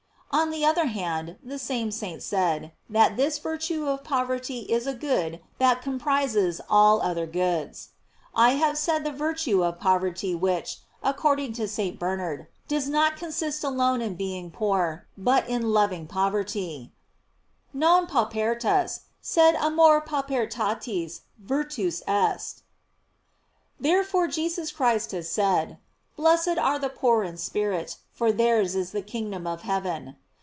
[0.33, 4.93] On the other hand, the same saint said, that this virtue of poverty is a
[4.93, 7.89] good that comprises all other goods.
[8.33, 11.99] I have said the virtue of poverty which, according to St.
[11.99, 16.93] Bernard, does not consist alone in being poor, but in loving poverty:
[17.73, 22.63] "Non paupertas, sed amor paupertatis virtus est."
[23.77, 25.77] Therefore Jesus Christ has said:
[26.15, 30.15] "Blessed are the poor in spirit, for theirs is the kingdom of heaven.